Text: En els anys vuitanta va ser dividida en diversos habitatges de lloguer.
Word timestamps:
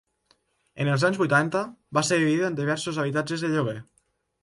En 0.85 0.89
els 0.93 1.05
anys 1.09 1.19
vuitanta 1.23 1.63
va 1.99 2.05
ser 2.09 2.19
dividida 2.25 2.51
en 2.51 2.61
diversos 2.65 3.01
habitatges 3.07 3.49
de 3.49 3.57
lloguer. 3.57 3.81